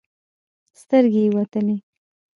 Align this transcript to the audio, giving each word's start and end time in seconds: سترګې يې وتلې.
سترګې 0.81 1.21
يې 1.25 1.33
وتلې. 1.35 1.77